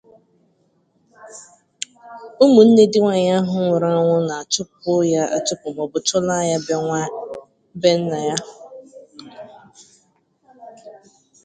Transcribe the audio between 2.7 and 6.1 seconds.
di nwaanyị ahụ nwụrụ anwụ na-achụpụ ya achụpụ maọbụ